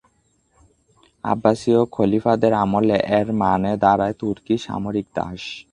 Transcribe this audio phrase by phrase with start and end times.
[1.23, 5.41] আব্বাসীয় খলিফাদের আমলে এর মানে দাঁড়ায় তুর্কি সামরিক দাস।